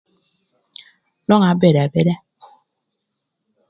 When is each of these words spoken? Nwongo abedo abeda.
Nwongo 1.25 1.45
abedo 1.53 1.79
abeda. 1.85 2.15